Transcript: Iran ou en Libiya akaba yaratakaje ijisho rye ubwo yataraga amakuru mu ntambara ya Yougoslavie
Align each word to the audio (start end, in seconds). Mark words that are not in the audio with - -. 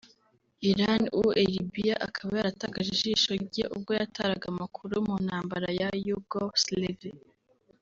Iran 0.71 1.01
ou 1.17 1.25
en 1.41 1.47
Libiya 1.57 1.95
akaba 2.07 2.31
yaratakaje 2.39 2.89
ijisho 2.95 3.29
rye 3.43 3.63
ubwo 3.75 3.91
yataraga 3.99 4.45
amakuru 4.53 4.93
mu 5.07 5.15
ntambara 5.25 5.67
ya 5.79 5.89
Yougoslavie 6.07 7.11